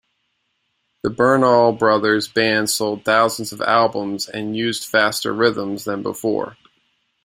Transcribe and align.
The 1.03 1.11
Bernal 1.11 1.73
brothers' 1.73 2.27
band 2.27 2.71
sold 2.71 3.05
thousands 3.05 3.51
of 3.53 3.61
albums 3.61 4.27
and 4.27 4.57
used 4.57 4.89
faster 4.89 5.31
rhythms 5.31 5.83
than 5.83 6.01
before. 6.01 6.57